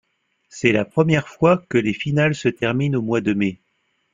[0.49, 3.59] C'est la première fois que les finales se terminent au mois de mai.